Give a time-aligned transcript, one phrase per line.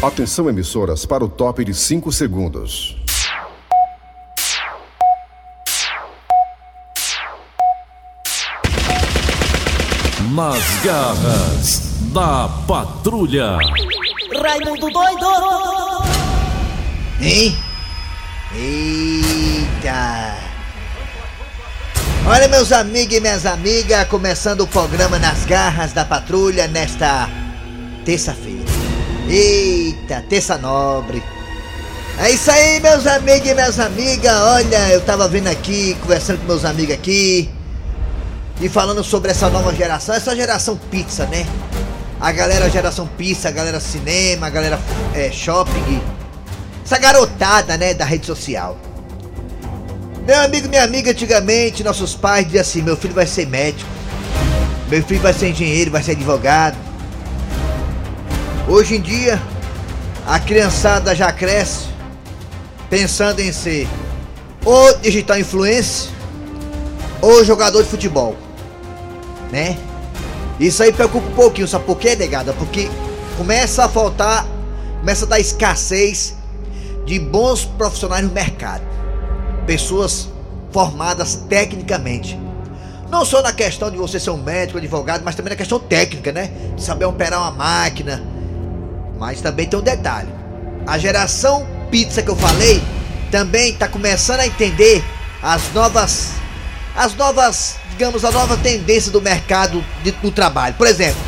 [0.00, 2.96] Atenção emissoras para o top de 5 segundos.
[10.32, 11.80] Nas garras
[12.12, 13.58] da patrulha.
[14.40, 15.26] Raimundo doido!
[17.20, 17.58] Hein?
[18.54, 20.36] Eita!
[22.24, 27.28] Olha, meus amigos e minhas amigas, começando o programa Nas Garras da Patrulha nesta
[28.04, 28.57] terça-feira.
[29.28, 31.22] Eita, terça nobre.
[32.18, 34.34] É isso aí, meus amigos e minhas amigas.
[34.34, 37.50] Olha, eu tava vendo aqui, conversando com meus amigos aqui,
[38.60, 41.46] e falando sobre essa nova geração, essa geração pizza, né?
[42.18, 44.80] A galera geração pizza, a galera cinema, a galera
[45.14, 46.02] é, shopping.
[46.84, 48.78] Essa garotada, né, da rede social.
[50.26, 53.88] Meu amigo, minha amiga, antigamente nossos pais diziam assim: meu filho vai ser médico,
[54.88, 56.87] meu filho vai ser engenheiro, vai ser advogado.
[58.68, 59.40] Hoje em dia,
[60.26, 61.86] a criançada já cresce
[62.90, 63.88] pensando em ser
[64.62, 66.10] ou digital influencer
[67.22, 68.36] ou jogador de futebol,
[69.50, 69.78] né?
[70.60, 72.52] Isso aí preocupa um pouquinho, sabe por quê, negada?
[72.52, 72.90] Porque
[73.38, 74.46] começa a faltar,
[75.00, 76.36] começa a dar escassez
[77.06, 78.82] de bons profissionais no mercado.
[79.66, 80.28] Pessoas
[80.70, 82.38] formadas tecnicamente.
[83.08, 86.32] Não só na questão de você ser um médico, advogado, mas também na questão técnica,
[86.32, 86.50] né?
[86.76, 88.36] Saber operar uma máquina.
[89.18, 90.28] Mas também tem um detalhe.
[90.86, 92.82] A geração pizza que eu falei
[93.30, 95.04] também está começando a entender
[95.42, 96.32] as novas
[96.96, 100.74] as novas, digamos, a nova tendência do mercado de, do trabalho.
[100.74, 101.20] Por exemplo,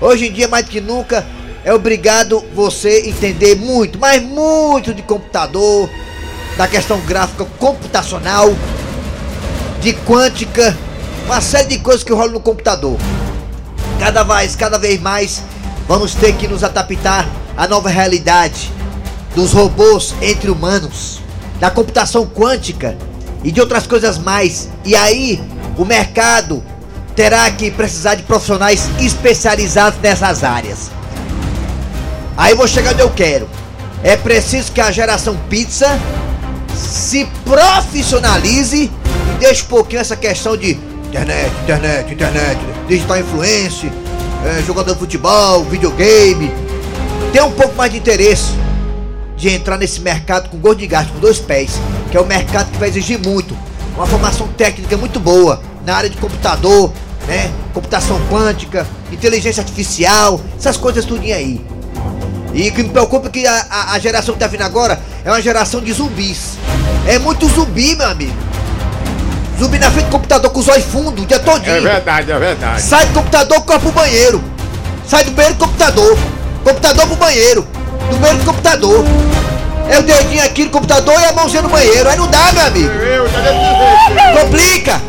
[0.00, 1.24] hoje em dia mais do que nunca
[1.64, 5.88] é obrigado você entender muito, mas muito de computador,
[6.56, 8.54] da questão gráfica computacional,
[9.80, 10.76] de quântica,
[11.24, 12.98] uma série de coisas que rolam no computador.
[14.00, 15.42] Cada vez, cada vez mais
[15.88, 18.72] vamos ter que nos adaptar à nova realidade
[19.34, 21.20] dos robôs entre humanos,
[21.60, 22.96] da computação quântica
[23.44, 24.68] e de outras coisas mais.
[24.84, 25.42] E aí,
[25.76, 26.62] o mercado
[27.14, 30.90] terá que precisar de profissionais especializados nessas áreas.
[32.36, 33.48] Aí vou chegar onde eu quero.
[34.02, 35.98] É preciso que a geração pizza
[36.76, 40.78] se profissionalize e deixe um pouquinho essa questão de
[41.08, 43.90] internet, internet, internet, digital influência,
[44.46, 46.52] é, jogador de futebol, videogame.
[47.32, 48.52] Tem um pouco mais de interesse
[49.36, 51.72] de entrar nesse mercado com gosto de gasto, com dois pés,
[52.10, 53.56] que é o mercado que vai exigir muito,
[53.94, 56.92] uma formação técnica muito boa na área de computador,
[57.26, 57.50] né?
[57.74, 61.60] Computação quântica, inteligência artificial, essas coisas tudinho aí.
[62.54, 64.98] E o que me preocupa é que a, a, a, geração que tá vindo agora
[65.24, 66.56] é uma geração de zumbis.
[67.06, 68.32] É muito zumbi, meu amigo.
[69.58, 71.76] Zumbi na frente do computador com os olhos fundos o dia todinho.
[71.76, 72.82] É verdade, é verdade.
[72.82, 74.44] Sai do computador, corre pro banheiro.
[75.06, 76.18] Sai do banheiro do computador.
[76.62, 77.66] Computador pro banheiro.
[78.10, 79.04] Do banheiro do computador.
[79.88, 82.08] É o dedinho aqui no computador e a mãozinha no banheiro.
[82.08, 82.90] Aí não dá, meu amigo.
[82.90, 83.26] Eu,
[84.40, 85.00] Complica.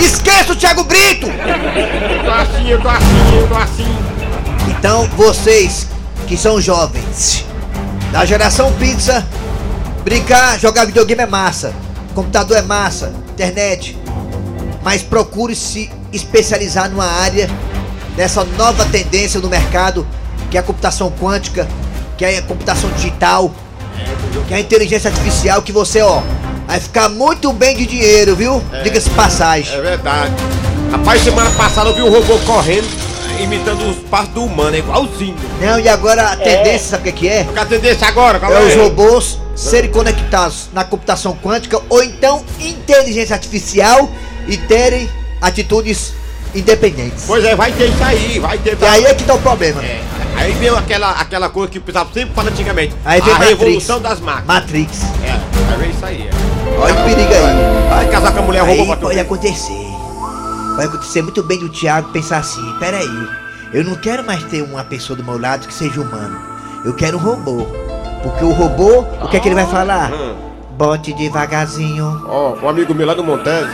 [0.00, 1.26] Esqueça o Thiago Brito.
[1.26, 3.96] Eu tô assim, eu tô assim, eu tô assim.
[4.68, 5.86] Então, vocês
[6.26, 7.44] que são jovens,
[8.12, 9.24] da geração pizza,
[10.04, 11.72] brincar, jogar videogame é massa,
[12.14, 13.96] computador é massa, internet,
[14.82, 17.48] mas procure se especializar numa área
[18.16, 20.06] dessa nova tendência no mercado,
[20.50, 21.68] que é a computação quântica,
[22.16, 23.52] que é a computação digital,
[24.48, 26.22] que é a inteligência artificial, que você, ó,
[26.66, 28.62] vai ficar muito bem de dinheiro, viu?
[28.72, 29.76] É, Diga-se passagem.
[29.76, 30.32] É verdade.
[30.90, 33.05] Rapaz, semana passada eu vi um robô correndo
[33.40, 35.36] imitando os passos do humano, é igualzinho.
[35.60, 37.44] Não, e agora a tendência, sabe o que, que é?
[37.44, 38.38] Qual a tendência agora?
[38.38, 44.10] Qual É os robôs serem conectados na computação quântica ou então inteligência artificial
[44.46, 45.08] e terem
[45.40, 46.14] atitudes
[46.54, 47.24] independentes.
[47.26, 48.76] Pois é, vai ter isso aí, vai ter.
[48.80, 49.82] E aí é que tá o problema.
[49.84, 50.00] É,
[50.36, 52.94] aí vem aquela, aquela coisa que o pessoal sempre fala antigamente.
[53.04, 53.60] Aí vem a Matrix.
[53.60, 54.46] revolução das máquinas.
[54.46, 55.02] Matrix.
[55.24, 55.32] É,
[55.72, 56.28] aí vem isso aí.
[56.28, 56.78] É.
[56.78, 57.88] Olha o perigo aí.
[57.88, 59.85] Vai casar com a mulher robô Aí pra tu pode acontecer.
[60.76, 63.08] Pode acontecer muito bem do Thiago pensar assim, peraí,
[63.72, 66.38] eu não quero mais ter uma pessoa do meu lado que seja humano.
[66.84, 67.66] Eu quero um robô.
[68.22, 70.12] Porque o robô, o que é que ele vai falar?
[70.12, 70.36] Hum.
[70.76, 72.22] Bote devagarzinho.
[72.26, 73.70] Ó, um amigo meu lá do Montese,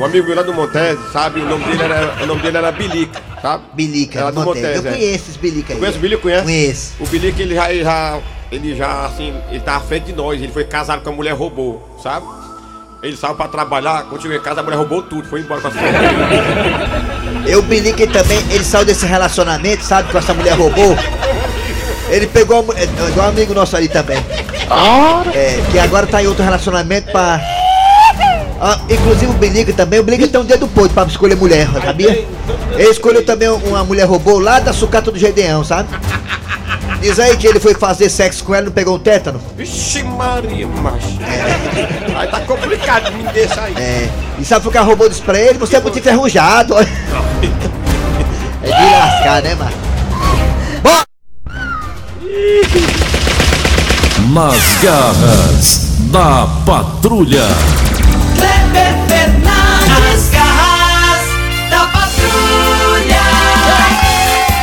[0.00, 1.40] um amigo meu lá do Montese, sabe?
[1.40, 3.64] O nome dele era, o nome dele era Bilica, sabe?
[3.74, 4.68] Bilica, Ela do Monteiro.
[4.68, 4.92] Eu Montese, é.
[4.92, 5.78] conheço esses Bilica aí.
[5.78, 6.44] Conhece o Bilica, conhece?
[6.44, 6.94] Conheço.
[6.98, 8.18] O Bilica, ele já, ele já,
[8.50, 11.34] ele já, assim, ele tá à frente de nós, ele foi casado com a mulher
[11.34, 12.26] robô, sabe?
[13.02, 15.70] Ele saiu pra trabalhar, quando chegou em casa, a mulher roubou tudo, foi embora pra
[15.70, 15.80] sua
[17.46, 20.96] Eu, Bilica também, ele saiu desse relacionamento, sabe, com essa mulher robô.
[22.08, 24.18] Ele pegou, a é, igual um amigo nosso ali também.
[25.34, 27.40] É, que agora tá em outro relacionamento pra.
[28.60, 32.26] Ah, inclusive o Bilica também, o Bilica tem um dedo podre pra escolher mulher, sabia?
[32.72, 35.88] Ele escolheu também uma mulher robô lá da sucata do Gedeão, sabe?
[37.00, 39.40] Diz aí que ele foi fazer sexo com ela e não pegou um tétano.
[39.56, 41.18] Vixe Maria, macho.
[42.16, 43.74] Aí tá complicado me deixar aí.
[43.76, 44.10] É.
[44.38, 45.58] E sabe por que roubou disso pra ele?
[45.58, 46.74] Você é muito enferrujado.
[48.62, 49.72] É de lascar, né, mano?
[50.82, 51.02] Bom,
[54.32, 57.46] Nas garras da patrulha.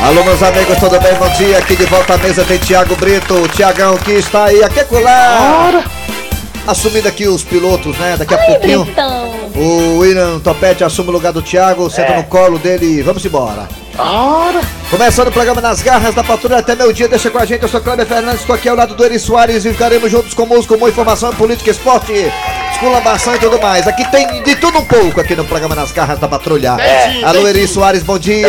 [0.03, 1.13] Alô meus amigos, tudo bem?
[1.15, 1.57] Bom dia.
[1.57, 3.35] Aqui de volta à mesa tem Thiago Brito.
[3.35, 5.83] O Tiagão que está aí, aqui colar.
[6.67, 8.15] Assumindo aqui os pilotos, né?
[8.17, 8.87] Daqui a pouquinho.
[9.55, 13.67] O William Topete assume o lugar do Thiago, senta no colo dele e vamos embora.
[14.89, 17.69] Começando o programa Nas Garras da Patrulha até meu dia, deixa com a gente, eu
[17.69, 20.75] sou Cláudio Fernandes, estou aqui ao lado do Eri Soares e ficaremos juntos com música,
[20.77, 22.31] com informação, política, esporte,
[22.83, 23.87] esculambação e tudo mais.
[23.87, 26.75] Aqui tem de tudo um pouco aqui no programa Nas Garras da Patrulha.
[26.75, 27.47] Tem, Alô tem.
[27.47, 28.47] Eri Soares, bom dia.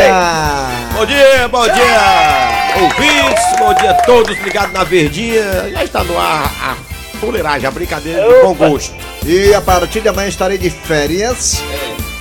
[0.93, 5.71] Bom dia, bom dia, ouvintes, bom dia a todos ligados na Verdinha.
[5.71, 6.77] Já está no ar a
[7.21, 8.93] fuleiragem, a brincadeira de bom gosto.
[9.25, 11.63] E a partir de amanhã estarei de férias.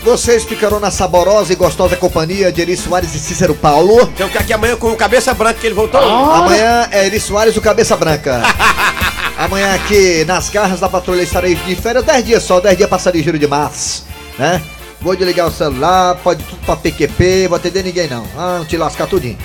[0.04, 4.02] Vocês ficarão na saborosa e gostosa companhia de Eri Soares e Cícero Paulo.
[4.14, 6.00] Então que aqui amanhã com o cabeça branca que ele voltou.
[6.00, 8.44] Amanhã é Eri Soares, o Cabeça Branca.
[9.44, 13.12] Amanhã aqui nas garras da patrulha estarei de férias 10 dias só, 10 dias passar
[13.12, 14.06] de giro de março,
[14.40, 14.62] né?
[15.02, 18.26] Vou desligar o celular, pode tudo pra PQP, vou atender ninguém não.
[18.38, 19.38] Ah, não te lascar tudinho.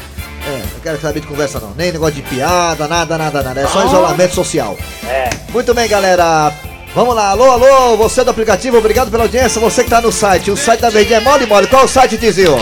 [0.46, 3.60] É, não quero saber de conversa não, nem negócio de piada, nada, nada, nada.
[3.60, 4.78] É só isolamento social.
[5.52, 6.52] Muito bem, galera.
[6.94, 10.52] Vamos lá, alô, alô, você do aplicativo, obrigado pela audiência, você que tá no site.
[10.52, 11.66] O site da Verdinha é mole, mole.
[11.66, 12.56] Qual o site, Tizio?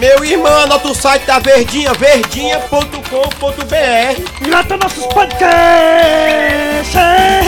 [0.00, 4.40] Meu irmão, anota o site da Verdinha, verdinha.com.br.
[4.40, 6.96] Grata nossos podcasts!
[6.96, 7.40] É!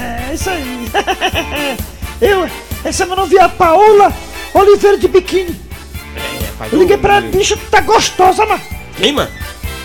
[0.00, 0.90] É, isso aí.
[2.20, 2.50] Eu,
[2.84, 4.12] essa semana eu vi a Paola
[4.52, 5.58] Oliveira de biquíni.
[6.70, 8.60] Eu liguei pra ela, bicho, tu tá gostosa, mano.
[8.96, 9.30] Quem, mano?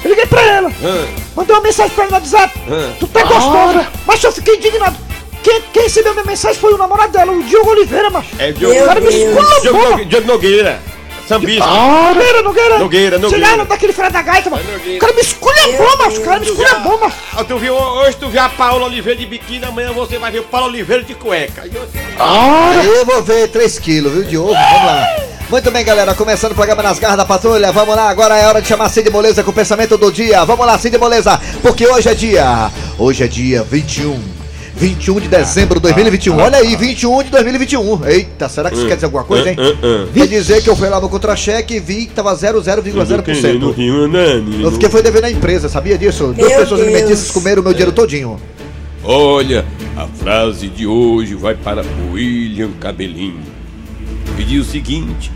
[0.03, 2.59] Eu liguei pra ela, Ah, mandei uma mensagem pra ela no WhatsApp.
[2.67, 2.93] Ah.
[2.99, 3.87] Tu tá gostosa.
[4.05, 4.97] Mas eu fiquei indignado.
[5.45, 8.29] Quem, quem recebeu minha mensagem foi o namorado dela, o Diogo Oliveira, macho.
[8.39, 10.05] É Diogo, O cara me Diogo, esculambou.
[10.05, 10.79] Diogo Nogueira.
[11.27, 11.67] Sambista.
[11.67, 12.79] Nogueira, Nogueira.
[12.79, 13.47] Nogueira, Nogueira.
[13.47, 14.63] Sei lá, daquele filho da gaita, mano.
[14.67, 14.97] É Nogueira.
[14.97, 16.17] O cara me esculhambou, macho.
[16.17, 17.15] O cara me esculhambou, macho.
[17.35, 20.39] Ah, tu viu, hoje tu viu a Paula Oliveira de biquíni, amanhã você vai ver
[20.39, 21.63] o Paulo Oliveira de cueca.
[21.67, 24.51] E você- Eu vou ver 3 quilos, viu, de ovo?
[24.53, 25.15] Vamos lá.
[25.47, 27.71] Muito bem, galera, começando o programa nas garras da patrulha.
[27.71, 30.43] Vamos lá, agora é hora de chamar Cid Moleza com o pensamento do dia.
[30.43, 32.71] Vamos lá, Cid Moleza, porque hoje é dia.
[32.97, 34.34] Hoje é dia 21.
[34.77, 36.37] 21 de dezembro de 2021.
[36.37, 38.05] Olha aí, 21 de 2021.
[38.07, 39.55] Eita, será que isso quer dizer alguma coisa, hein?
[40.13, 43.73] Quer dizer que eu fui lá no contra-cheque e vi que tava 0,0%.
[44.61, 46.33] Eu fiquei foi devendo a empresa, sabia disso?
[46.37, 48.39] Duas pessoas alimentícias comeram o meu dinheiro todinho.
[49.03, 53.39] Olha, a frase de hoje vai para William Cabelinho.
[54.37, 55.31] E diz o seguinte: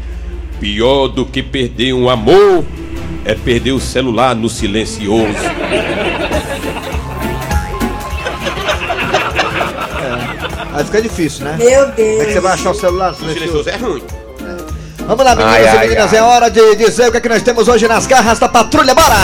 [0.59, 2.65] pior do que perder um amor
[3.23, 5.37] é perder o celular no silencioso.
[10.79, 11.55] Aí fica difícil, né?
[11.57, 12.43] Meu Como é que você Deus.
[12.43, 13.11] vai achar o celular?
[13.11, 14.03] O silencioso é ruim.
[15.05, 16.19] Vamos lá, meninas Ai, e ai, meninas, ai.
[16.19, 18.93] é hora de dizer o que, é que nós temos hoje nas garras da patrulha.
[18.95, 19.15] Bora!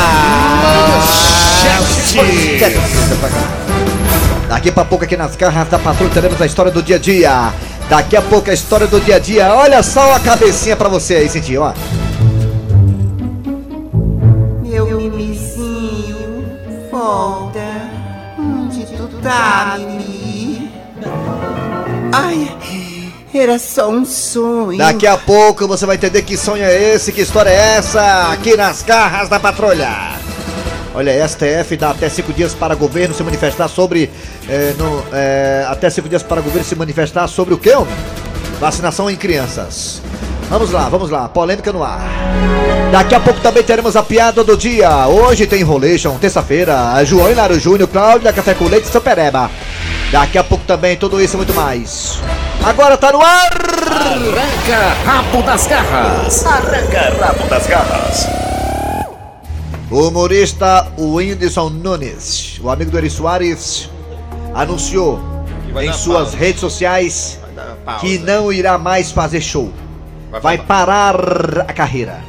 [4.50, 7.54] Daqui pra pouco aqui nas garras da patrulha teremos a história do dia a dia.
[7.90, 9.54] Daqui a pouco a história do dia a dia.
[9.54, 11.74] Olha só a cabecinha pra você aí, sentiu, ó.
[14.64, 16.46] Meu mimizinho,
[16.92, 17.60] volta.
[18.38, 19.95] Onde tu tá, mimi?
[22.18, 22.50] Ai,
[23.34, 24.78] era só um sonho.
[24.78, 28.56] Daqui a pouco você vai entender que sonho é esse, que história é essa, aqui
[28.56, 30.14] nas garras da patrulha.
[30.94, 34.10] Olha, STF dá até cinco dias para governo se manifestar sobre.
[34.48, 37.74] eh, no, eh, até cinco dias para governo se manifestar sobre o que?
[38.62, 40.02] Vacinação em crianças.
[40.50, 42.02] Vamos lá, vamos lá, polêmica no ar.
[42.94, 45.08] Daqui a pouco também teremos a piada do dia.
[45.08, 49.52] Hoje tem Enrolation, terça-feira, João Hilário Júnior, Cláudia, Café com Leite Supereba.
[50.12, 52.20] Daqui a pouco também tudo isso e muito mais.
[52.64, 53.52] Agora tá no ar!
[53.52, 56.46] Arranca rabo das garras.
[56.46, 58.28] Arranca rabo das garras.
[59.92, 63.90] O humorista Whindersson Nunes, o amigo do Eri Soares,
[64.54, 65.20] anunciou
[65.80, 66.38] em suas pausa.
[66.38, 67.40] redes sociais
[68.00, 69.72] que não irá mais fazer show.
[70.32, 71.16] Vai Vai parar
[71.68, 72.20] a carreira.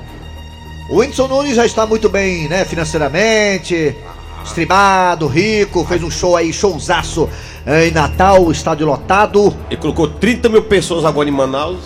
[0.91, 3.97] O Whindersson Nunes já está muito bem, né, financeiramente,
[4.47, 7.29] streamado, rico, fez um show aí, showzaço
[7.67, 11.81] em Natal, estádio lotado, Ele colocou 30 mil pessoas agora em Manaus.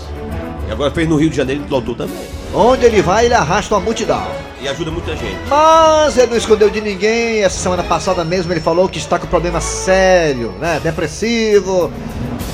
[0.69, 2.15] E agora fez no Rio de Janeiro e lotou também.
[2.55, 4.23] onde ele vai, ele arrasta uma multidão.
[4.61, 5.39] E ajuda muita gente.
[5.49, 7.43] Mas ele não escondeu de ninguém.
[7.43, 10.79] Essa semana passada mesmo ele falou que está com problema sério, né?
[10.83, 11.91] Depressivo.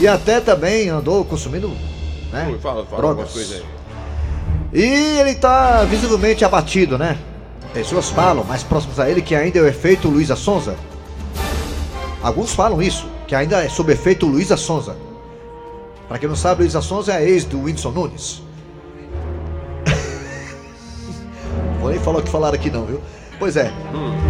[0.01, 1.73] E até também andou consumindo
[2.33, 2.55] né?
[2.61, 3.63] Fala, fala drogas.
[4.73, 7.17] E ele tá visivelmente abatido, né?
[7.77, 10.77] Pessoas falam, mais próximas a ele, que ainda é o efeito Luísa Sonza.
[12.23, 14.97] Alguns falam isso, que ainda é sob efeito Luísa Sonza.
[16.09, 18.43] Pra quem não sabe, Luísa Sonza é a ex do Whindersson Nunes.
[21.79, 22.99] Vou nem falar o que falaram aqui não, viu?
[23.39, 23.71] Pois é.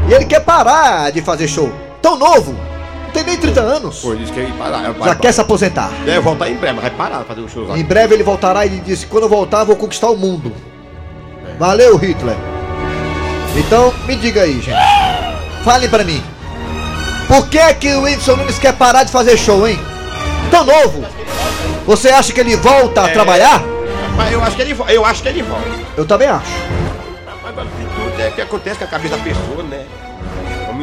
[0.09, 1.71] E ele quer parar de fazer show.
[2.03, 2.53] Tão novo.
[2.53, 4.01] Não tem nem 30 anos.
[4.01, 4.93] Pô, disse que ia parar.
[4.93, 5.93] Já quer se aposentar.
[6.05, 7.79] Deve voltar em breve, mas vai parar de fazer um show lá.
[7.79, 10.53] Em breve ele voltará e ele disse: quando eu voltar, vou conquistar o mundo.
[11.61, 12.56] Valeu, Hitler.
[13.57, 14.77] Então, me diga aí, gente.
[15.65, 16.23] Fale pra mim.
[17.27, 19.79] Por que que o Whindersson Nunes quer parar de fazer show, hein?
[20.51, 21.05] Tão novo.
[21.87, 23.13] Você acha que ele volta a É.
[23.13, 23.63] trabalhar?
[24.17, 24.93] Mas eu acho que ele volta.
[24.93, 25.65] Eu acho que ele volta.
[25.97, 26.47] Eu também acho.
[27.27, 29.85] Mas agora de tudo é o que acontece com a cabeça da pessoa, né?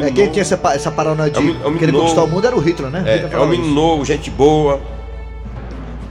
[0.02, 2.04] É, quem tinha essa, essa paranoia de É um- é um querer novo.
[2.06, 2.98] conquistar o mundo era o Hitler, né?
[3.00, 4.80] Hitler É, é novo, gente boa.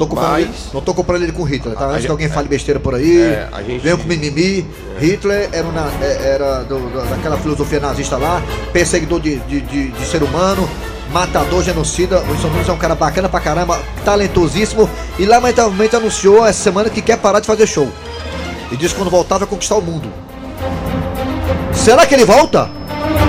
[0.04, 1.86] Não tô comprando, Mas- ele, não tô comprando ele com Hitler, tá?
[1.86, 4.66] Antes gente- que alguém fale besteira por aí, É, gente- venham com mimimi.
[5.00, 8.42] Hitler era, uma, é- era do- do- daquela filosofia nazista lá,
[8.72, 10.68] perseguidor de, de, de- de ser humano,
[11.12, 12.20] matador, genocida.
[12.22, 16.90] O Wilson Nunes é um cara bacana pra caramba, talentosíssimo e lamentavelmente anunciou essa semana
[16.90, 17.88] que quer parar de fazer show.
[18.72, 20.10] E disse que quando voltar vai conquistar o mundo.
[21.74, 22.70] Será que ele volta?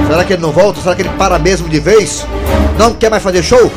[0.06, 0.80] Será que ele não volta?
[0.80, 2.26] Será que ele para mesmo de vez?
[2.78, 3.70] Não quer mais fazer show?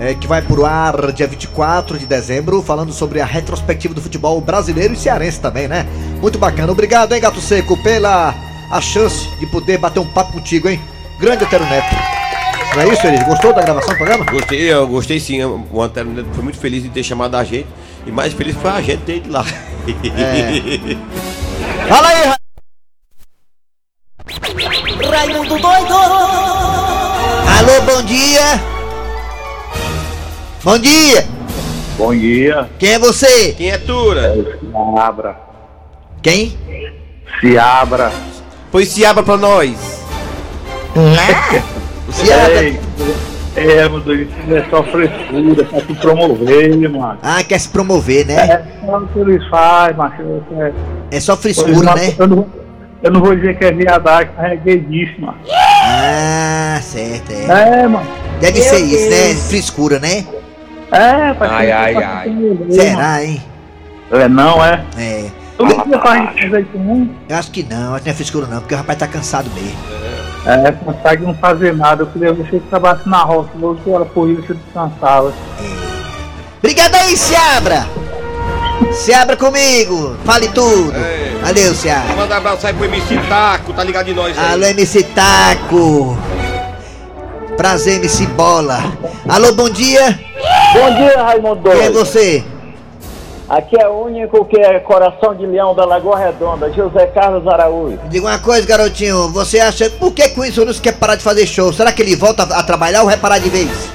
[0.01, 4.41] é, que vai pro ar dia 24 de dezembro, falando sobre a retrospectiva do futebol
[4.41, 5.87] brasileiro e cearense também, né?
[6.21, 6.73] Muito bacana.
[6.73, 8.35] Obrigado, hein, Gato Seco, pela
[8.71, 10.81] a chance de poder bater um papo contigo, hein?
[11.23, 11.95] Grande Antero Neto.
[12.75, 13.25] Não é isso, Eri?
[13.25, 14.25] Gostou da gravação do programa?
[14.25, 15.41] Gostei, eu gostei sim.
[15.45, 17.69] O Antero Neto foi muito feliz em ter chamado a gente.
[18.05, 19.45] E mais feliz foi a gente dele lá.
[19.87, 20.97] É.
[21.89, 22.37] Fala aí, Ra-
[25.11, 28.61] Raimundo doido Alô, bom dia.
[30.65, 31.27] Bom dia.
[31.99, 33.53] Bom dia, Quem é você?
[33.53, 34.33] Quem é Tura?
[34.35, 34.59] se
[34.99, 35.37] abra,
[36.23, 36.59] Quem?
[37.41, 38.11] se abra.
[38.73, 39.92] Pois se abra pra nós.
[42.11, 42.31] Se.
[43.55, 47.19] Ei, é, meu Deus, isso é só frescura, pra te promover, mano.
[47.23, 48.35] Ah, quer se promover, né?
[48.35, 50.23] É só o que eles fazem, macho.
[50.59, 50.73] É,
[51.11, 52.15] É só frescura, não, né?
[52.19, 52.47] eu, não,
[53.03, 55.39] eu não vou dizer que é viadagem, mas é gaydíssimo, mano.
[55.85, 57.45] Ah, certo, é.
[57.83, 58.07] É, mano.
[58.41, 59.17] Deve Meu ser isso, né?
[59.29, 59.47] Deus.
[59.49, 60.25] Frescura, né?
[60.91, 62.25] É, pra Ai, ai, pra ai.
[62.25, 63.43] promover, Será, hein?
[64.11, 64.23] mano.
[64.25, 64.85] É, não, é.
[64.99, 65.25] É.
[65.59, 67.09] Tu não tinha pra gente fazer isso, não?
[67.29, 69.51] Eu acho que não, acho que não é frescura não, porque o rapaz tá cansado
[69.55, 69.77] mesmo.
[69.93, 70.12] É,
[70.85, 72.03] consegue não fazer nada.
[72.03, 75.33] Eu queria ver se ele trabalhasse na roça, 12 horas por dia você descansava.
[76.59, 77.87] Obrigado aí, Seabra!
[78.93, 80.17] Seabra comigo!
[80.25, 80.93] Fale tudo!
[80.95, 81.39] É.
[81.43, 82.15] Valeu, Seabra!
[82.15, 84.53] Manda um abraço aí pro MC Taco, tá ligado de nós aí.
[84.53, 86.17] Alô, MC Taco!
[87.57, 88.81] Prazer, MC Bola!
[89.29, 90.19] Alô, bom dia!
[90.73, 92.45] Bom dia, Raimundo Quem é você?
[93.49, 97.99] Aqui é o único que é coração de leão da Lagoa Redonda, José Carlos Araújo.
[98.09, 99.91] Diga uma coisa, garotinho, você acha.
[99.91, 101.73] Por que que o Wilson quer parar de fazer show?
[101.73, 103.91] Será que ele volta a, a trabalhar ou vai parar de vez?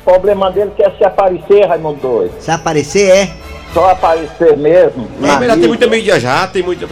[0.00, 2.32] O problema dele é se aparecer, Raimundo doido.
[2.40, 3.30] Se aparecer, é?
[3.74, 5.06] Só aparecer mesmo.
[5.20, 6.86] Mas já tem muita mídia já, tem muita.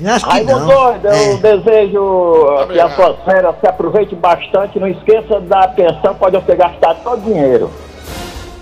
[0.00, 0.66] Eu acho que Raimundo não.
[0.66, 1.36] doido, eu É.
[1.36, 2.88] desejo que Obrigado.
[2.90, 4.78] as suas férias se aproveite bastante.
[4.80, 7.70] Não esqueça da pensão, pode você gastar todo o dinheiro.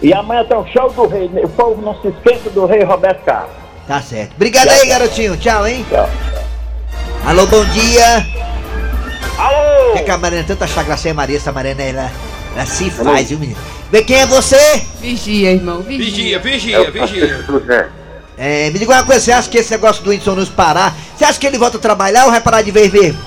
[0.03, 1.31] E amanhã tem o show do rei.
[1.45, 3.53] O povo não se esqueça do rei Roberto Carlos.
[3.87, 4.33] Tá certo.
[4.35, 5.37] Obrigado aí, garotinho.
[5.37, 5.87] Tchau, hein?
[5.89, 6.09] Tchau.
[7.25, 8.27] Alô, bom dia.
[9.39, 9.93] Alô!
[9.95, 12.11] Que que a Mariana tanta chagracinha Maria, essa Mariana, ela,
[12.55, 13.59] ela se faz, viu, menino?
[13.91, 14.57] Vê quem é você?
[15.01, 16.39] Vigia, irmão, vigia.
[16.39, 17.43] Vigia, vigia, vigia.
[17.43, 17.89] José.
[18.37, 21.25] É, me diga uma coisa, você acha que esse negócio do Whindersson Nunes parar, você
[21.25, 23.21] acha que ele volta a trabalhar ou vai parar de vez mesmo?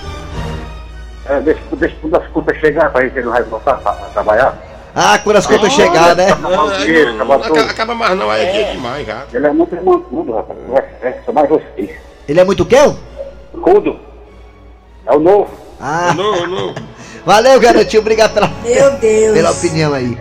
[1.26, 3.94] É, deixa, deixa todas as contas chegar pra gente ele não vai voltar a, a
[4.14, 4.75] trabalhar.
[4.98, 6.28] Ah, quando as contas chegar, né?
[6.42, 9.26] Não, aí não, não acaba, acaba mais não, aí é dia demais já.
[9.34, 10.58] Ele é muito mancudo, rapaz.
[11.02, 11.90] É, é, só mais vocês.
[12.28, 12.78] Ele é muito quê?
[13.62, 14.00] Cudo.
[15.06, 15.50] É o novo.
[15.82, 16.74] Ah, Não, não.
[17.26, 18.02] valeu, garotinho.
[18.02, 19.34] Obrigado pela, Meu Deus.
[19.34, 20.18] pela opinião aí.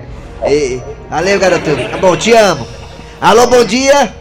[0.47, 1.91] E- valeu, garotinho.
[1.91, 2.67] Tá bom, te amo.
[3.21, 4.13] Alô, bom dia.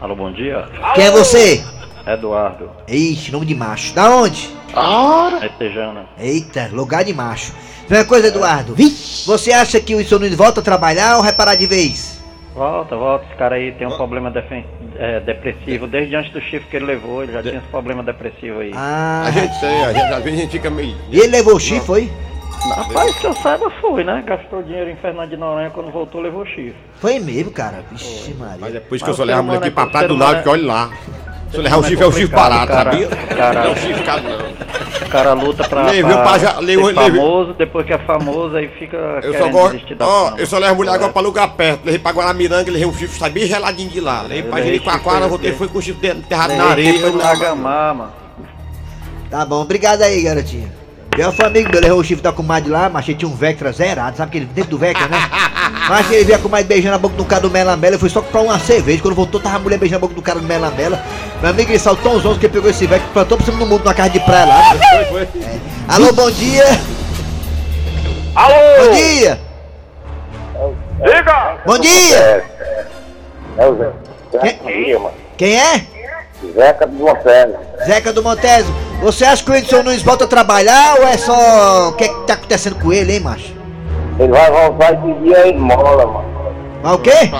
[0.00, 0.66] Alô, bom dia.
[0.94, 1.64] Quem é você?
[2.06, 2.70] Eduardo.
[2.86, 3.92] Ixi, nome de macho.
[3.92, 4.54] Da onde?
[5.42, 6.06] É Tejana.
[6.18, 7.52] Eita, lugar de macho.
[7.86, 8.74] Primeira coisa, Eduardo.
[8.74, 12.20] Vixe, Você acha que o Wilson Nunes volta a trabalhar ou vai parar de vez?
[12.54, 13.24] Volta, volta.
[13.26, 14.64] Esse cara aí tem um problema defen-
[14.98, 15.86] é, depressivo.
[15.86, 18.72] Desde antes do chifre que ele levou, ele já tinha esse problema depressivo aí.
[18.74, 20.96] Ah, A gente tem, a gente, às vezes a gente fica meio.
[21.10, 22.12] e ele levou o chifre, foi?
[22.74, 24.24] Rapaz, que eu saiba foi, né?
[24.26, 26.74] Gastou dinheiro em Fernando de Noronha, quando voltou levou chifre.
[27.00, 27.84] Foi mesmo, cara.
[27.92, 28.78] Vixe, Mas Maria.
[28.78, 30.08] é por isso que Mas eu só levo a mulher aqui pra é- praia o
[30.08, 30.90] do nave, humano que olha lá.
[31.50, 32.90] Se eu levar o é chifre, é o chifre parado, cara.
[32.92, 33.08] sabia?
[33.54, 34.45] Não é o chifre ficado, não.
[35.20, 37.98] O cara luta pra, Levei pra o pá já- ser levei- famoso, depois que é
[37.98, 39.80] famoso, aí fica Eu só gosto.
[40.00, 41.84] Ó, eu só levo mulher agora pra lugar perto.
[41.84, 44.22] Levei pra Guaramiranga, levei um chifre, sai bem geladinho de lá.
[44.22, 46.98] Levei pra Jericoacoara, voltei, foi com o chifre enterrado na areia.
[47.00, 48.12] foi no Agamar, mano.
[49.30, 50.70] Tá bom, obrigado aí, garotinho.
[51.18, 53.72] Eu fui amigo meu, levou o chifre da comadre lá, mas ele tinha um Vectra
[53.72, 55.16] zerado, sabe aquele dentro do Vectra, né?
[55.88, 58.20] Mas ele viu a comadre beijando a boca do cara do Melamela, eu fui só
[58.20, 61.00] comprar uma cerveja, quando voltou tava a mulher beijando a boca do cara do Melamela.
[61.40, 63.66] Meu amigo, ele saltou uns onze que ele pegou esse Vectra, plantou por cima do
[63.66, 64.76] mundo numa casa de praia lá.
[65.08, 65.60] Foi, foi.
[65.88, 66.64] Alô, bom dia!
[68.34, 68.54] Alô!
[68.84, 69.40] Bom dia!
[71.04, 71.58] Diga!
[71.64, 72.44] Bom dia!
[73.58, 73.92] É o Zé.
[75.36, 75.56] Quem?
[75.56, 75.86] é?
[76.54, 77.58] Zeca do Monsanto.
[77.86, 78.74] Zeca do Montésio.
[79.00, 81.88] Você acha que o Edson Nunes volta a trabalhar ou é só.
[81.88, 83.55] O que é que tá acontecendo com ele, hein, macho?
[84.18, 86.36] Ele vai voltar e pedir a esmola, mano.
[86.82, 87.30] Mas o quê?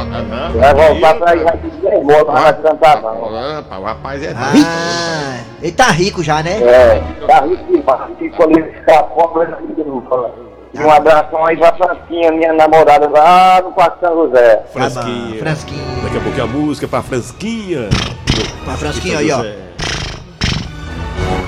[0.55, 3.55] Vai voltar pra ir vai pedir a esmola, não vai cantar não.
[3.57, 4.35] Rapaz, o rapaz é.
[4.37, 6.61] Ah, ele tá rico já, né?
[6.63, 8.19] É, tá rico demais.
[8.19, 10.47] Ficou ali, escapou, mas não pediu esmola.
[10.75, 14.63] E um abração aí pra Francinha, minha namorada lá no Parque São José.
[14.73, 15.39] Fransquinha.
[15.39, 16.03] Fransquinha.
[16.03, 17.89] Daqui a pouco é a música pra Fransquinha.
[18.65, 19.43] Pra Fransquinha aí, ó.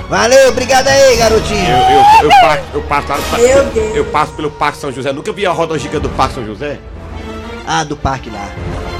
[0.09, 1.69] Eu, Valeu, obrigado aí, garotinho.
[1.69, 3.95] eu, eu, passo, eu, passo lá no Parque- Meu Deus.
[3.95, 5.11] eu passo pelo Parque São José.
[5.13, 6.79] Nunca vi a roda gigante do Parque São José?
[7.67, 8.47] Ah, do parque lá.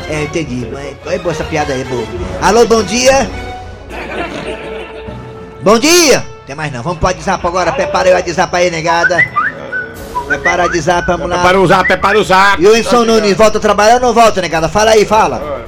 [0.07, 0.67] É, entendi.
[1.07, 2.03] É, é boa essa piada aí, é boa.
[2.41, 3.27] Alô, bom dia.
[5.63, 6.23] Bom dia.
[6.45, 6.83] Tem mais não.
[6.83, 7.71] Vamos pro WhatsApp agora.
[7.71, 9.17] Prepara aí o WhatsApp aí, negada.
[10.27, 11.35] Prepara o WhatsApp, vamos lá.
[11.37, 12.61] Prepara o zap, prepara o zap.
[12.61, 14.69] E o Edson Nunes volta a trabalhar ou não volta, negada?
[14.69, 15.65] Fala aí, fala.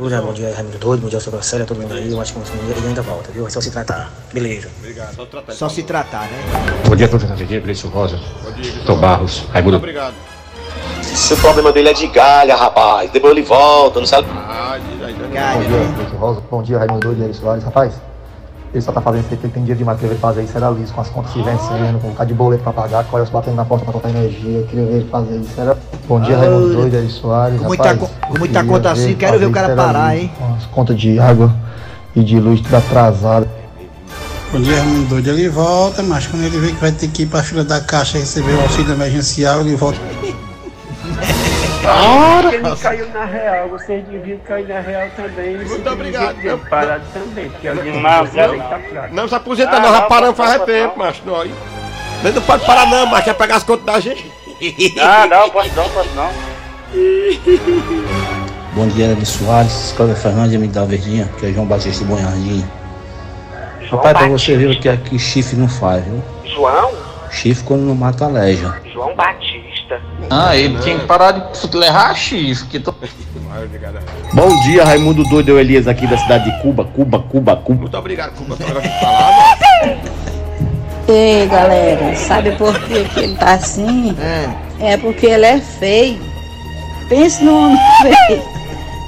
[0.00, 2.10] Bom dia, Raimundo Doido, bom dia, Sobra Célia, todo mundo aí.
[2.10, 3.46] Eu acho que ele ainda volta, viu?
[3.46, 4.10] É só se tratar.
[4.32, 4.70] Beleza.
[5.50, 6.38] Só se tratar, né?
[6.88, 8.18] Bom dia, professor Serginho, Gleice Rosa.
[8.86, 9.76] Tô Barros, Raimundo.
[9.76, 10.14] Obrigado.
[11.02, 14.26] Se o problema dele é de galha, rapaz, depois ele volta, não sabe?
[14.30, 15.28] Ah, Daniel.
[15.34, 15.94] Galha, Bom dia, né?
[15.96, 16.42] Gleice Rosa.
[16.50, 17.64] Bom dia, Raimundo Doido e Eri Soares.
[17.64, 17.92] Rapaz,
[18.72, 20.56] ele só tá fazendo isso aí porque ele tem dinheiro demais pra ele fazer isso.
[20.56, 23.16] Era liso, com as contas se vencendo, com um bocado de boleto pra pagar, com
[23.16, 24.62] olhos batendo na porta pra cortar energia.
[24.68, 25.60] Queria ver ele fazer isso.
[25.60, 25.76] Era...
[26.06, 27.60] Bom dia, Raimundo Doido Soares.
[27.60, 30.32] Com muita Rapaz, com muita queria conta assim, quero ver o cara parar, liso, hein?
[30.38, 31.54] Com as contas de água
[32.14, 33.48] e de luz tudo atrasado.
[34.52, 35.30] Bom dia, Raimundo Doido.
[35.30, 38.18] Ele volta, mas quando ele vê que vai ter que ir pra fila da caixa
[38.18, 39.98] receber o auxílio emergencial, ele volta.
[42.52, 45.56] Ele não caiu na real, vocês deviam cair na real também.
[45.58, 46.36] Muito obrigado.
[46.40, 48.56] Ter parado também, porque a gente Não, não,
[49.12, 49.22] não.
[49.22, 51.22] tá se aposenta não, já paramos faz tempo, macho.
[51.24, 51.54] Não, aí.
[52.22, 54.32] Mas não pode parar não, macho, quer pegar as contas da gente.
[55.00, 56.30] Ah, não, pode não, pode não.
[58.72, 62.64] Bom dia, Eri Soares, Cláudia Fernandes, amigo da Verdinha, que é João Batista Bom Jardim.
[63.90, 66.22] Rapaz, pra você ver o que aqui chifre não faz, viu?
[66.44, 66.92] João?
[67.30, 68.80] Chifre quando não mata aleja.
[68.92, 69.49] João Batista.
[70.28, 72.94] Ah, ele tinha que parar de levar chifre, que tô...
[74.32, 77.80] Bom dia, Raimundo Doido, eu Elias aqui da cidade de Cuba, Cuba, Cuba, Cuba.
[77.80, 79.58] Muito obrigado, Cuba, falar.
[81.08, 84.16] Ei, galera, sabe por que, que ele tá assim?
[84.80, 84.96] É.
[84.98, 86.20] porque ele é feio.
[87.08, 88.59] Pense no homem feio.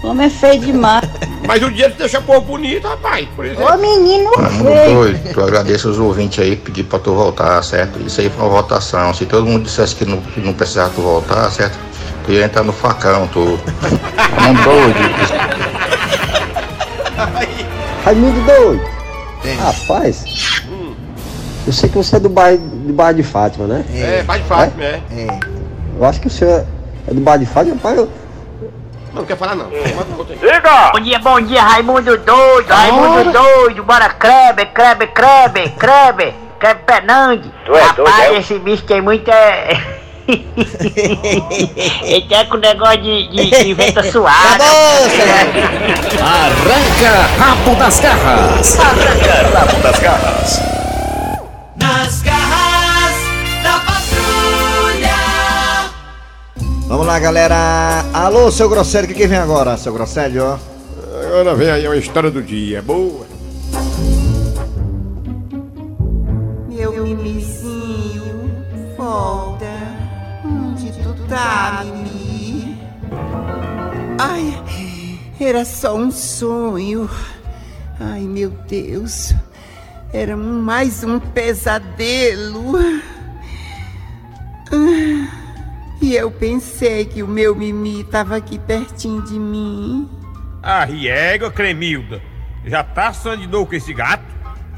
[0.03, 1.09] O homem é feio demais.
[1.47, 3.29] Mas o dia te deixa povo bonito, rapaz.
[3.35, 3.73] Por exemplo.
[3.73, 4.95] Ô menino feio.
[4.95, 8.01] doido, eu agradeço os ouvintes aí que pediram pra tu voltar, certo?
[8.05, 9.13] Isso aí foi uma votação.
[9.15, 11.79] Se todo mundo dissesse que não, que não precisava tu voltar, certo?
[12.25, 13.59] Tu ia entrar no facão, tu.
[14.37, 14.99] Raimundo doido.
[18.05, 18.93] Raimundo doido.
[19.61, 20.25] Rapaz,
[21.67, 23.85] eu sei que você é do bairro, do bairro de Fátima, né?
[23.93, 25.01] É, vai de Fátima, é.
[25.99, 26.65] Eu acho que o senhor
[27.09, 27.99] é do bairro de Fátima, pai.
[27.99, 28.09] Eu...
[29.13, 29.69] Não quer falar não.
[29.69, 30.91] Diga!
[30.93, 37.51] Bom dia, bom dia, Raimundo doido, Raimundo doido, bora Kleber, Kleber, Kleber, Kleber, Kleber Fernandes.
[37.67, 38.39] Tu é Rapaz, doido, é?
[38.39, 39.33] esse bicho tem muita.
[42.03, 44.65] Ele tá com negócio de, de, de venta suada.
[46.23, 48.79] Arranca rabo das garras.
[48.81, 50.82] Arranca rabo das garras.
[57.07, 58.05] Lá, galera.
[58.13, 60.61] Alô, seu Grosselho, o que, que vem agora, seu Grosselho?
[61.25, 62.81] Agora vem aí a história do dia.
[62.81, 63.27] É boa.
[66.69, 68.51] Meu mimizinho,
[68.95, 69.65] volta.
[70.45, 72.77] Onde tu tá, mimi?
[74.19, 74.63] Ai,
[75.41, 77.09] era só um sonho.
[77.99, 79.33] Ai, meu Deus.
[80.13, 82.75] Era mais um pesadelo.
[86.03, 90.11] E eu pensei que o meu mimi tava aqui pertinho de mim.
[90.61, 92.21] Ah, riega, Cremilda.
[92.67, 94.25] Já tá sonhando de novo com esse gato?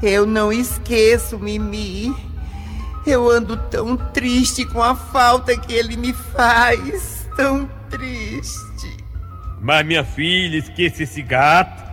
[0.03, 2.15] Eu não esqueço, Mimi.
[3.07, 7.27] Eu ando tão triste com a falta que ele me faz.
[7.35, 8.95] Tão triste.
[9.59, 11.83] Mas minha filha, esqueça esse gato.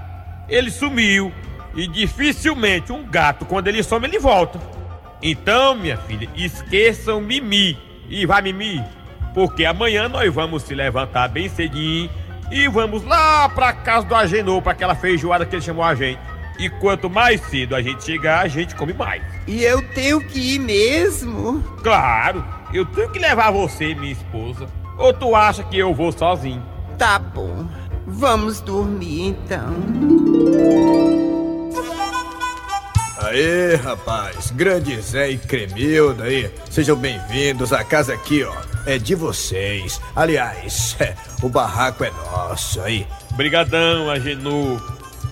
[0.47, 1.33] Ele sumiu.
[1.75, 4.61] E dificilmente um gato, quando ele some, ele volta.
[5.23, 7.79] Então, minha filha, esqueçam Mimi.
[8.11, 8.85] E vai, Mimi.
[9.35, 12.11] Porque amanhã nós vamos se levantar bem cedinho
[12.51, 16.21] e vamos lá pra casa do Agenor, pra aquela feijoada que ele chamou a gente.
[16.59, 19.23] E quanto mais cedo a gente chegar, a gente come mais.
[19.47, 21.62] E eu tenho que ir mesmo?
[21.83, 24.66] Claro, eu tenho que levar você e minha esposa.
[24.99, 26.62] Ou tu acha que eu vou sozinho?
[26.99, 27.66] Tá bom.
[28.07, 29.75] Vamos dormir então.
[33.18, 37.73] Aê, rapaz, grande Zé e Cremilda aí, sejam bem-vindos.
[37.73, 38.53] A casa aqui, ó,
[38.87, 40.01] é de vocês.
[40.14, 40.97] Aliás,
[41.42, 43.07] o barraco é nosso aí.
[43.33, 44.81] Brigadão, Agenor.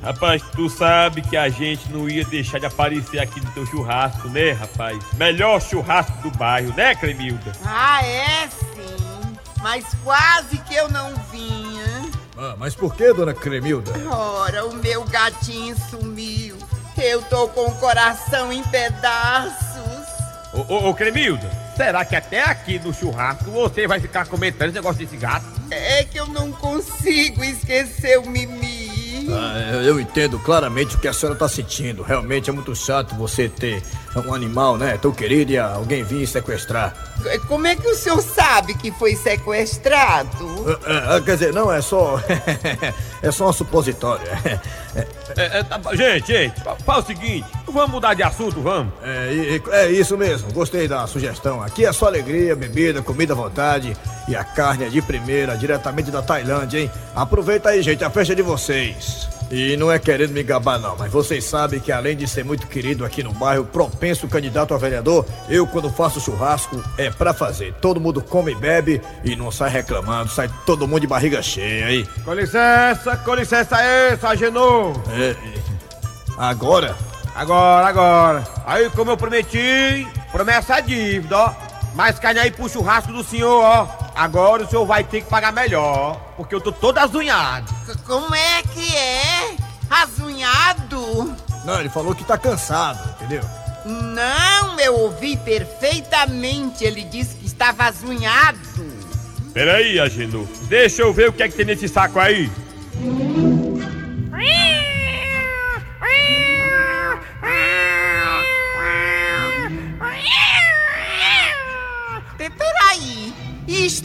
[0.02, 4.28] Rapaz, tu sabe que a gente não ia deixar de aparecer aqui no teu churrasco,
[4.28, 4.98] né, rapaz?
[5.14, 7.52] Melhor churrasco do bairro, né, Cremilda?
[7.64, 9.36] Ah, é sim.
[9.62, 12.10] Mas quase que eu não vinha.
[12.38, 13.92] Ah, mas por que, dona Cremilda?
[14.08, 16.56] Ora, o meu gatinho sumiu.
[16.96, 20.08] Eu tô com o coração em pedaços.
[20.54, 24.74] Ô, ô, ô, Cremilda, será que até aqui no churrasco você vai ficar comentando esse
[24.74, 25.46] negócio desse gato?
[25.70, 28.69] É que eu não consigo esquecer o Mimi.
[29.32, 32.02] Ah, eu- eu entendo claramente o que a senhora tá sentindo.
[32.02, 33.82] Realmente é muito chato você ter
[34.26, 36.94] um animal, né, tão querido e alguém vir sequestrar.
[37.46, 40.78] Como é que o senhor sabe que foi sequestrado?
[40.86, 42.18] Ah, ah, quer dizer, não, é só.
[43.22, 44.26] é só um supositório.
[45.36, 48.92] É, é, tá gente, gente, fa- faz o seguinte, vamos mudar de assunto, vamos?
[49.02, 51.62] É, e- é isso mesmo, gostei da sugestão.
[51.62, 53.96] Aqui é só alegria, bebida, comida à vontade
[54.30, 56.90] e a carne é de primeira, diretamente da Tailândia, hein?
[57.16, 59.28] Aproveita aí, gente, a festa é de vocês.
[59.50, 62.68] E não é querendo me gabar, não, mas vocês sabem que além de ser muito
[62.68, 67.74] querido aqui no bairro, propenso candidato a vereador, eu, quando faço churrasco, é pra fazer.
[67.80, 71.86] Todo mundo come e bebe e não sai reclamando, sai todo mundo de barriga cheia
[71.86, 72.06] aí.
[72.24, 74.92] Com licença, com licença aí, Sargenor.
[75.08, 75.34] É,
[76.38, 76.94] agora?
[77.34, 78.44] Agora, agora.
[78.64, 81.52] Aí, como eu prometi, promessa é dívida, ó.
[81.96, 83.99] Mais carne aí pro churrasco do senhor, ó.
[84.14, 87.72] Agora o senhor vai ter que pagar melhor, porque eu tô todo azunhado.
[88.06, 89.56] Como é que é?
[89.88, 91.36] Azunhado?
[91.64, 93.42] Não, ele falou que tá cansado, entendeu?
[93.84, 96.84] Não, eu ouvi perfeitamente.
[96.84, 98.58] Ele disse que estava azunhado.
[99.52, 100.46] Peraí, Agenor.
[100.68, 102.50] Deixa eu ver o que é que tem nesse saco aí.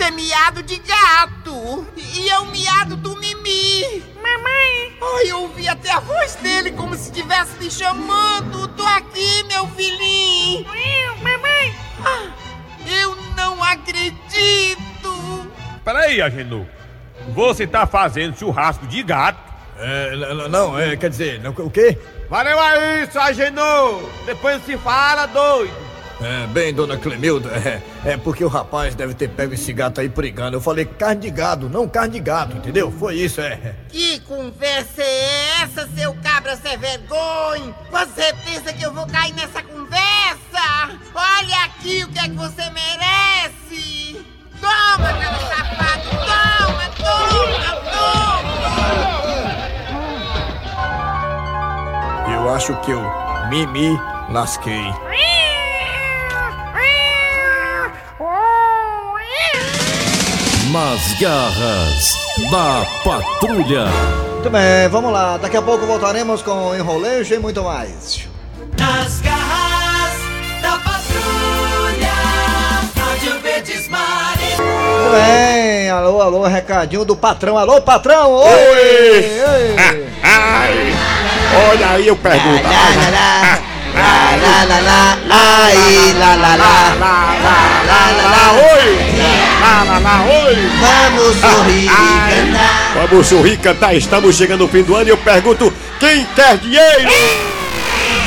[0.06, 1.88] É miado de gato.
[1.98, 4.04] E é o miado do Mimi.
[4.16, 4.98] Mamãe.
[5.02, 8.68] Ai, eu ouvi até a voz dele como se estivesse me chamando.
[8.70, 10.66] Tô aqui, meu filhinho.
[11.22, 11.76] Mamãe.
[12.88, 15.52] eu não acredito.
[15.84, 16.66] Peraí, Agenor.
[17.30, 19.40] Você tá fazendo churrasco de gato?
[19.78, 20.16] É,
[20.50, 21.98] não, é, quer dizer, não, o quê?
[22.30, 24.04] Valeu aí, Agenor.
[24.26, 25.85] Depois se fala, doido.
[26.22, 30.10] É, bem, dona Clemilda, é, é porque o rapaz deve ter pego esse gato aí
[30.30, 30.56] engano.
[30.56, 32.90] Eu falei carne de gado, não carne de gato, entendeu?
[32.92, 33.76] Foi isso, é.
[33.90, 37.76] Que conversa é essa, seu cabra sem vergonha?
[37.92, 40.46] Você pensa que eu vou cair nessa conversa?
[41.14, 44.26] Olha aqui o que é que você merece!
[44.62, 46.10] Toma, meu sapato!
[46.10, 48.16] Toma, toma, toma!
[52.34, 53.02] Eu acho que eu
[53.50, 54.00] me
[54.30, 55.15] lasquei.
[60.76, 62.14] Nas garras
[62.52, 63.86] da patrulha.
[64.34, 65.38] Muito bem, vamos lá.
[65.38, 68.28] Daqui a pouco voltaremos com enrolejo e muito mais.
[68.78, 70.18] Nas garras
[70.62, 72.12] da patrulha,
[72.94, 74.58] Rádio Verdes Mares.
[74.58, 77.58] Muito bem, alô, alô, recadinho do patrão.
[77.58, 78.34] Alô, patrão!
[78.34, 78.50] Oi!
[78.50, 80.10] Oi!
[80.24, 80.94] Ai!
[81.70, 82.64] Olha aí, eu pergunto.
[82.64, 82.72] Lá,
[83.12, 83.65] lá,
[84.42, 87.36] lá, lá, lá, lá, ai, lá, lá, lá, lá,
[87.86, 89.16] lá, lá, lá, oi!
[89.62, 90.56] Lá, lá, lá, oi!
[90.80, 93.08] Vamos sorrir e cantar.
[93.10, 96.58] Vamos sorrir e cantar, estamos chegando no fim do ano e eu pergunto: quem quer
[96.58, 97.10] dinheiro?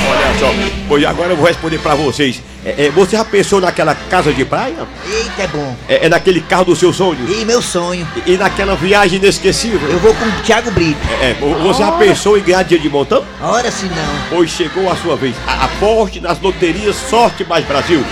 [0.06, 0.52] Olha só,
[0.88, 2.40] pois agora eu vou responder pra vocês.
[2.64, 4.74] É, é, você já pensou naquela casa de praia?
[5.10, 5.76] Eita, é bom.
[5.88, 7.30] É, é naquele carro dos seus sonhos?
[7.30, 8.06] E meu sonho.
[8.26, 9.88] E, e naquela viagem inesquecível?
[9.88, 10.98] Eu vou com o Thiago Brito.
[11.22, 13.24] É, vo- você já pensou em ganhar dinheiro de montão?
[13.40, 14.20] Ora se não.
[14.30, 15.34] Pois chegou a sua vez.
[15.46, 18.04] A- Aposte nas loterias Sorte Mais Brasil.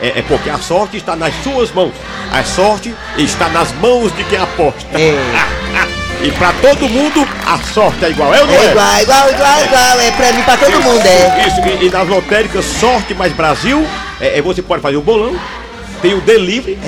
[0.00, 1.92] É, é porque a sorte está nas suas mãos.
[2.32, 4.84] A sorte está nas mãos de quem aposta.
[6.24, 8.32] e pra todo mundo, a sorte é igual.
[8.32, 8.56] É ou não é?
[8.56, 10.00] É igual, igual, igual, igual.
[10.00, 11.46] É pra mim, pra todo mundo, é.
[11.46, 13.86] Isso, e, e nas lotéricas Sorte Mais Brasil,
[14.18, 15.38] é, é, você pode fazer o bolão.
[16.00, 16.78] Tem o delivery,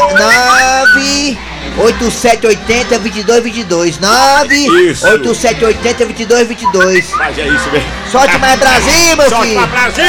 [1.34, 1.38] 9
[1.78, 4.56] 8780 2222 9
[4.90, 5.06] Isso.
[5.06, 7.88] 8780 2222 Mas é isso mesmo.
[8.10, 9.60] Sorte mais Brasil, meu Sorte filho!
[9.60, 10.04] mais Brasil!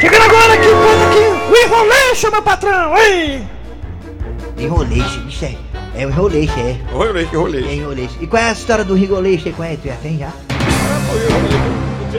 [0.00, 3.48] Chegando agora aqui, o aqui, o enroleixo, meu patrão, hein?
[4.56, 5.54] Enroleixo, bicho, é,
[5.94, 6.76] é o enroleixo, é.
[6.92, 7.68] Enroleixo, enroleixo.
[7.68, 8.16] É enroleixo.
[8.20, 9.48] E qual é a história do enroleixo?
[9.48, 9.52] aí?
[9.54, 9.76] Qual é?
[9.76, 10.30] Tu já tem já?
[12.12, 12.18] Oi,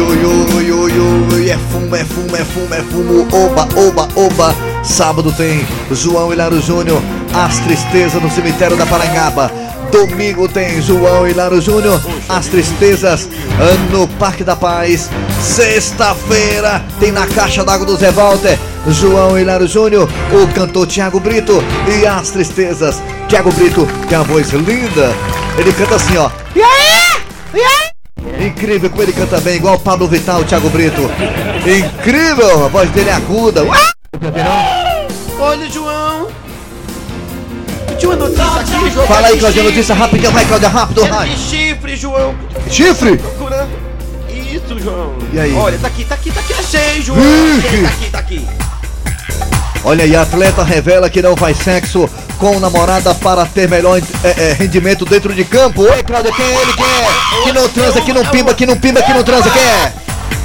[0.00, 0.92] oi, oi, oi,
[1.32, 4.54] oi, é fumo, é fumo, é fumo, é fumo, oba, oba, oba.
[4.84, 7.00] Sábado tem João Hilário Júnior,
[7.32, 9.50] As Tristezas no Cemitério da Parangaba.
[9.90, 13.26] Domingo tem João Hilário Júnior, As Tristezas
[13.90, 15.08] no Parque da Paz.
[15.40, 18.58] Sexta-feira tem na Caixa d'Água do Zé Walter,
[18.88, 21.64] João Hilário Júnior, o cantor Tiago Brito
[21.98, 23.00] e As Tristezas.
[23.26, 25.14] Tiago Brito tem uma voz linda,
[25.56, 26.30] ele canta assim, ó.
[26.54, 26.77] Aí?
[28.44, 31.02] Incrível como ele canta bem, igual o Pablo Vittal, o Thiago Brito.
[31.66, 33.62] Incrível, a voz dele é aguda.
[35.38, 36.28] Olha, João.
[37.98, 39.06] Tinha uma notícia aqui, João.
[39.06, 41.28] Fala aí, Claudia, notícia rapidinho, vai, Claudia, rápido, vai.
[41.36, 42.34] chifre, João.
[42.70, 43.16] Chifre?
[43.16, 43.70] Procurando.
[44.30, 45.14] Isso, João.
[45.32, 45.52] E aí?
[45.54, 47.18] Olha, tá aqui, tá aqui, tá aqui, achei, João.
[47.58, 48.48] Achei, que- Tá aqui, tá aqui.
[49.84, 52.08] Olha aí, atleta revela que não faz sexo
[52.38, 55.82] com namorada para ter melhor é, é, rendimento dentro de campo.
[55.82, 56.72] Oi, Cláudia, quem é ele?
[56.72, 57.42] Quem é?
[57.44, 59.92] Que não transa, que não pimba, que não pimba, que não transa, quem é?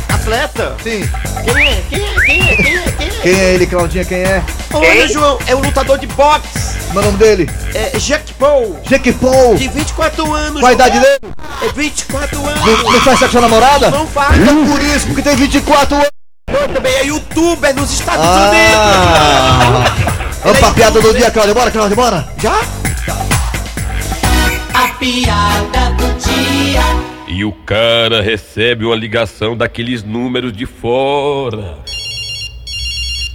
[0.10, 0.76] Atleta?
[0.84, 1.08] Sim.
[1.44, 1.84] Quem é?
[1.90, 2.14] Quem é?
[2.26, 2.56] Quem é?
[2.56, 2.92] Quem é?
[2.92, 3.12] Quem é?
[3.22, 4.44] Quem é ele, Claudinha, quem é?
[4.74, 6.74] Olha, João, é o lutador de boxe.
[6.88, 7.50] Como é o nome dele?
[7.74, 8.80] É Jack Paul.
[8.88, 9.56] Jack Paul.
[9.56, 10.60] De 24 anos.
[10.62, 11.34] Qual a idade dele?
[11.62, 12.66] É 24 anos.
[12.66, 13.92] Não, não faz sexo com a namorada?
[13.92, 14.38] Não faz.
[14.38, 16.10] Então por isso, porque tem 24 anos.
[16.52, 19.84] Eu também é youtuber nos Estados Ah.
[20.44, 21.54] Vamos pra piada do dia, Cláudia.
[21.54, 22.28] Bora, Cláudia, bora.
[22.38, 22.60] Já?
[24.74, 26.82] A piada do dia.
[27.28, 31.78] E o cara recebe uma ligação daqueles números de fora.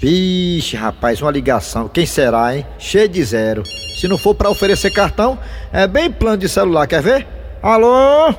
[0.03, 1.89] Vixe, rapaz, uma ligação.
[1.89, 2.67] Quem será, hein?
[2.79, 3.63] Cheio de zero.
[3.99, 5.39] Se não for pra oferecer cartão,
[5.73, 7.27] é bem plano de celular, quer ver?
[7.63, 8.35] Alô?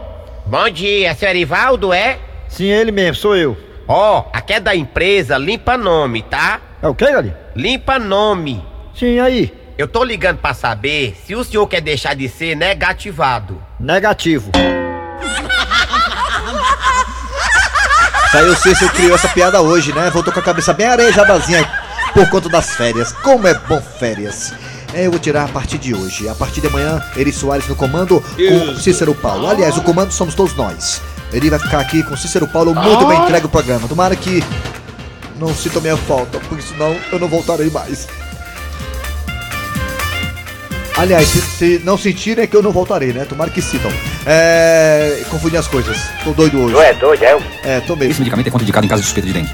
[0.45, 2.19] Bom dia, seu Erivaldo, é?
[2.47, 3.57] Sim, ele mesmo, sou eu.
[3.87, 6.61] Ó, aqui é da empresa Limpa Nome, tá?
[6.81, 7.37] É o quê, Galinha?
[7.55, 8.65] Limpa Nome.
[8.97, 9.53] Sim, aí.
[9.77, 13.61] Eu tô ligando pra saber se o senhor quer deixar de ser negativado.
[13.79, 14.51] Negativo.
[18.31, 20.09] Saiu o Cícero criou essa piada hoje, né?
[20.09, 21.67] Voltou com a cabeça bem arejadazinha
[22.13, 23.11] por conta das férias.
[23.11, 24.53] Como é bom férias.
[24.93, 26.29] É, eu vou tirar a partir de hoje.
[26.29, 29.47] A partir de amanhã, Eri Soares no comando com Cícero Paulo.
[29.47, 31.01] Aliás, o comando somos todos nós.
[31.31, 33.87] Ele vai ficar aqui com Cícero Paulo muito bem entregue o programa.
[33.87, 34.43] Tomara que
[35.39, 38.07] não sinta minha falta, porque senão eu não voltarei mais.
[40.97, 43.23] Aliás, se, se não sentirem é que eu não voltarei, né?
[43.23, 43.89] Tomara que sintam.
[44.25, 45.23] É.
[45.29, 45.97] Confundi as coisas.
[46.25, 46.75] Tô doido hoje.
[46.75, 47.39] Tu é doido, é?
[47.63, 48.11] É, tô mesmo.
[48.11, 49.49] Esse medicamento é contraindicado em caso de suspeita de dengue.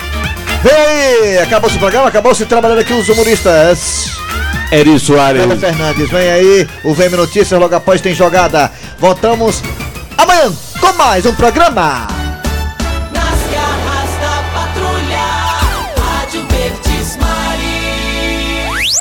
[0.63, 1.37] Vem aí!
[1.37, 4.09] Acabou-se o programa, acabou-se trabalhando aqui os humoristas.
[4.71, 5.41] Eri Soares.
[5.41, 8.71] Fernanda Fernandes, vem aí, o VM Notícias, logo após tem jogada.
[8.97, 9.61] Voltamos
[10.17, 12.14] amanhã com mais um programa.